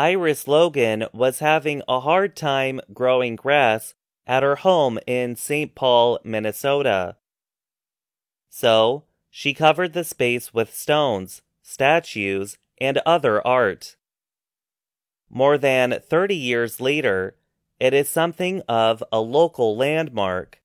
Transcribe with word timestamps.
Iris 0.00 0.48
Logan 0.48 1.04
was 1.12 1.40
having 1.40 1.82
a 1.86 2.00
hard 2.00 2.34
time 2.34 2.80
growing 2.94 3.36
grass 3.36 3.92
at 4.26 4.42
her 4.42 4.56
home 4.56 4.98
in 5.06 5.36
St. 5.36 5.74
Paul, 5.74 6.18
Minnesota. 6.24 7.16
So, 8.48 9.04
she 9.28 9.52
covered 9.52 9.92
the 9.92 10.04
space 10.04 10.54
with 10.54 10.74
stones, 10.74 11.42
statues, 11.62 12.56
and 12.80 12.96
other 13.04 13.46
art. 13.46 13.96
More 15.28 15.58
than 15.58 16.00
30 16.08 16.34
years 16.34 16.80
later, 16.80 17.36
it 17.78 17.92
is 17.92 18.08
something 18.08 18.62
of 18.66 19.04
a 19.12 19.20
local 19.20 19.76
landmark. 19.76 20.62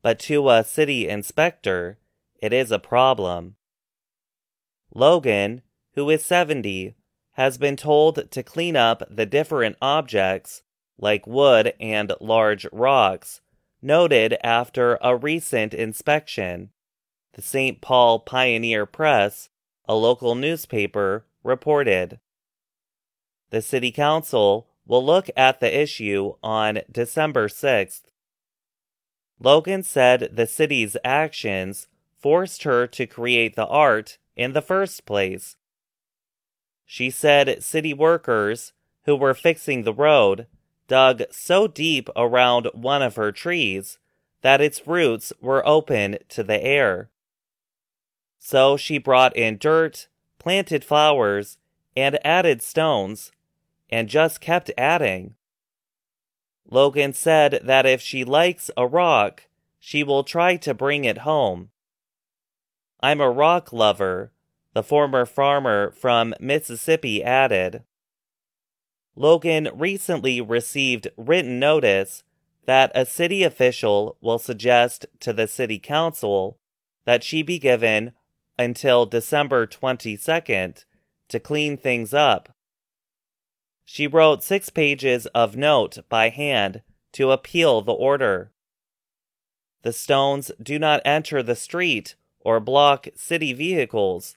But 0.00 0.18
to 0.20 0.48
a 0.48 0.64
city 0.64 1.06
inspector, 1.06 1.98
it 2.40 2.54
is 2.54 2.70
a 2.70 2.78
problem. 2.78 3.56
Logan, 4.94 5.60
who 5.92 6.08
is 6.08 6.24
70, 6.24 6.94
has 7.38 7.56
been 7.56 7.76
told 7.76 8.28
to 8.32 8.42
clean 8.42 8.74
up 8.74 9.00
the 9.08 9.24
different 9.24 9.76
objects, 9.80 10.62
like 10.98 11.24
wood 11.24 11.72
and 11.78 12.12
large 12.20 12.66
rocks, 12.72 13.40
noted 13.80 14.36
after 14.42 14.98
a 15.00 15.14
recent 15.14 15.72
inspection. 15.72 16.70
The 17.34 17.42
St. 17.42 17.80
Paul 17.80 18.18
Pioneer 18.18 18.86
Press, 18.86 19.50
a 19.88 19.94
local 19.94 20.34
newspaper, 20.34 21.26
reported. 21.44 22.18
The 23.50 23.62
City 23.62 23.92
Council 23.92 24.66
will 24.84 25.06
look 25.06 25.30
at 25.36 25.60
the 25.60 25.80
issue 25.80 26.34
on 26.42 26.80
December 26.90 27.46
6th. 27.46 28.02
Logan 29.38 29.84
said 29.84 30.30
the 30.32 30.48
city's 30.48 30.96
actions 31.04 31.86
forced 32.20 32.64
her 32.64 32.88
to 32.88 33.06
create 33.06 33.54
the 33.54 33.66
art 33.68 34.18
in 34.34 34.54
the 34.54 34.62
first 34.62 35.06
place 35.06 35.54
she 36.90 37.10
said 37.10 37.62
city 37.62 37.92
workers 37.92 38.72
who 39.04 39.14
were 39.14 39.34
fixing 39.34 39.82
the 39.82 39.92
road 39.92 40.46
dug 40.88 41.22
so 41.30 41.68
deep 41.68 42.08
around 42.16 42.66
one 42.72 43.02
of 43.02 43.16
her 43.16 43.30
trees 43.30 43.98
that 44.40 44.62
its 44.62 44.86
roots 44.86 45.30
were 45.38 45.66
open 45.68 46.16
to 46.30 46.42
the 46.42 46.64
air. 46.64 47.10
So 48.38 48.78
she 48.78 48.96
brought 48.96 49.36
in 49.36 49.58
dirt, 49.58 50.08
planted 50.38 50.82
flowers, 50.82 51.58
and 51.94 52.18
added 52.24 52.62
stones, 52.62 53.32
and 53.90 54.08
just 54.08 54.40
kept 54.40 54.70
adding. 54.78 55.34
Logan 56.70 57.12
said 57.12 57.60
that 57.64 57.84
if 57.84 58.00
she 58.00 58.24
likes 58.24 58.70
a 58.78 58.86
rock, 58.86 59.42
she 59.78 60.02
will 60.02 60.24
try 60.24 60.56
to 60.56 60.72
bring 60.72 61.04
it 61.04 61.18
home. 61.18 61.68
I'm 63.02 63.20
a 63.20 63.30
rock 63.30 63.74
lover, 63.74 64.32
the 64.74 64.82
former 64.82 65.24
farmer 65.24 65.90
from 65.90 66.34
Mississippi 66.40 67.22
added. 67.22 67.82
Logan 69.16 69.68
recently 69.74 70.40
received 70.40 71.08
written 71.16 71.58
notice 71.58 72.22
that 72.66 72.92
a 72.94 73.06
city 73.06 73.42
official 73.42 74.16
will 74.20 74.38
suggest 74.38 75.06
to 75.20 75.32
the 75.32 75.48
city 75.48 75.78
council 75.78 76.58
that 77.04 77.24
she 77.24 77.42
be 77.42 77.58
given 77.58 78.12
until 78.58 79.06
December 79.06 79.66
22nd 79.66 80.84
to 81.28 81.40
clean 81.40 81.76
things 81.76 82.12
up. 82.12 82.54
She 83.84 84.06
wrote 84.06 84.44
six 84.44 84.68
pages 84.68 85.26
of 85.28 85.56
note 85.56 85.98
by 86.08 86.28
hand 86.28 86.82
to 87.12 87.30
appeal 87.30 87.80
the 87.80 87.92
order. 87.92 88.52
The 89.82 89.92
stones 89.92 90.50
do 90.62 90.78
not 90.78 91.00
enter 91.04 91.42
the 91.42 91.56
street 91.56 92.14
or 92.40 92.60
block 92.60 93.08
city 93.16 93.52
vehicles, 93.52 94.36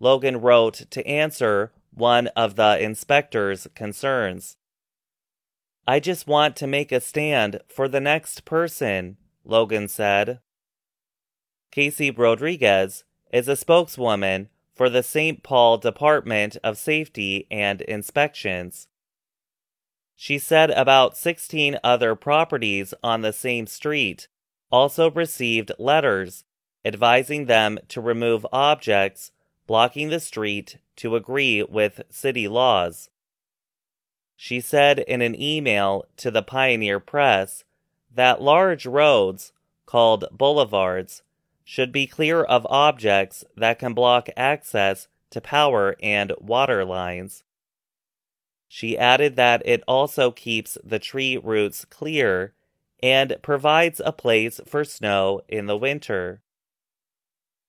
Logan 0.00 0.40
wrote 0.40 0.86
to 0.90 1.06
answer 1.06 1.72
one 1.92 2.28
of 2.28 2.56
the 2.56 2.82
inspector's 2.82 3.68
concerns. 3.74 4.56
I 5.86 6.00
just 6.00 6.26
want 6.26 6.56
to 6.56 6.66
make 6.66 6.90
a 6.90 7.00
stand 7.00 7.60
for 7.68 7.86
the 7.86 8.00
next 8.00 8.44
person, 8.44 9.18
Logan 9.44 9.88
said. 9.88 10.40
Casey 11.70 12.10
Rodriguez 12.10 13.04
is 13.32 13.46
a 13.46 13.56
spokeswoman 13.56 14.48
for 14.74 14.88
the 14.88 15.02
St. 15.02 15.42
Paul 15.42 15.78
Department 15.78 16.56
of 16.64 16.78
Safety 16.78 17.46
and 17.50 17.82
Inspections. 17.82 18.88
She 20.16 20.38
said 20.38 20.70
about 20.70 21.16
16 21.16 21.78
other 21.84 22.14
properties 22.14 22.94
on 23.02 23.20
the 23.20 23.32
same 23.32 23.66
street 23.66 24.28
also 24.70 25.10
received 25.10 25.72
letters 25.78 26.44
advising 26.84 27.46
them 27.46 27.78
to 27.88 28.00
remove 28.00 28.46
objects 28.52 29.32
blocking 29.66 30.08
the 30.08 30.20
street 30.20 30.78
to 30.96 31.16
agree 31.16 31.62
with 31.62 32.02
city 32.10 32.48
laws. 32.48 33.08
She 34.36 34.60
said 34.60 35.00
in 35.00 35.20
an 35.20 35.40
email 35.40 36.06
to 36.16 36.30
the 36.30 36.42
Pioneer 36.42 37.00
Press 37.00 37.64
that 38.12 38.42
large 38.42 38.86
roads, 38.86 39.52
called 39.86 40.24
boulevards, 40.32 41.22
should 41.64 41.92
be 41.92 42.06
clear 42.06 42.42
of 42.42 42.66
objects 42.68 43.44
that 43.56 43.78
can 43.78 43.94
block 43.94 44.28
access 44.36 45.08
to 45.30 45.40
power 45.40 45.96
and 46.02 46.32
water 46.40 46.84
lines. 46.84 47.44
She 48.66 48.96
added 48.96 49.36
that 49.36 49.62
it 49.64 49.82
also 49.86 50.30
keeps 50.30 50.78
the 50.82 50.98
tree 50.98 51.36
roots 51.36 51.84
clear 51.84 52.54
and 53.02 53.36
provides 53.42 54.00
a 54.04 54.12
place 54.12 54.60
for 54.66 54.84
snow 54.84 55.42
in 55.48 55.66
the 55.66 55.76
winter. 55.76 56.42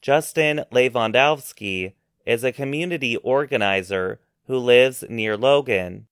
Justin 0.00 0.64
Lewandowski 0.70 1.94
is 2.24 2.44
a 2.44 2.52
community 2.52 3.16
organizer 3.16 4.20
who 4.46 4.56
lives 4.56 5.04
near 5.08 5.36
Logan. 5.36 6.06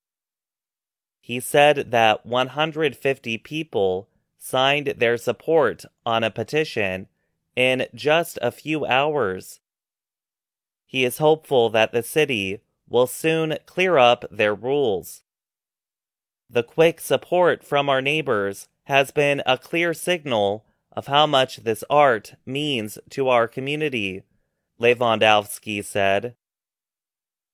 He 1.20 1.40
said 1.40 1.90
that 1.90 2.26
150 2.26 3.38
people 3.38 4.08
signed 4.38 4.94
their 4.96 5.16
support 5.16 5.84
on 6.04 6.22
a 6.22 6.30
petition 6.30 7.08
in 7.54 7.86
just 7.94 8.38
a 8.42 8.50
few 8.50 8.84
hours. 8.86 9.60
He 10.86 11.04
is 11.04 11.18
hopeful 11.18 11.68
that 11.70 11.92
the 11.92 12.02
city 12.02 12.60
will 12.88 13.06
soon 13.06 13.56
clear 13.66 13.98
up 13.98 14.24
their 14.30 14.54
rules. 14.54 15.22
The 16.48 16.62
quick 16.62 17.00
support 17.00 17.64
from 17.64 17.88
our 17.88 18.00
neighbors 18.00 18.68
has 18.84 19.10
been 19.10 19.42
a 19.46 19.58
clear 19.58 19.92
signal 19.92 20.64
of 20.96 21.06
how 21.06 21.26
much 21.26 21.58
this 21.58 21.84
art 21.90 22.34
means 22.46 22.98
to 23.10 23.28
our 23.28 23.46
community, 23.46 24.22
Lewandowski 24.80 25.84
said. 25.84 26.34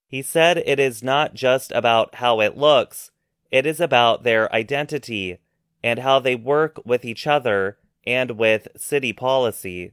He 0.06 0.22
said 0.22 0.58
it 0.58 0.78
is 0.78 1.02
not 1.02 1.34
just 1.34 1.72
about 1.72 2.16
how 2.16 2.40
it 2.40 2.56
looks, 2.56 3.10
it 3.50 3.66
is 3.66 3.80
about 3.80 4.22
their 4.22 4.52
identity 4.54 5.38
and 5.82 5.98
how 5.98 6.20
they 6.20 6.36
work 6.36 6.80
with 6.84 7.04
each 7.04 7.26
other 7.26 7.78
and 8.06 8.32
with 8.32 8.68
city 8.76 9.12
policy. 9.12 9.92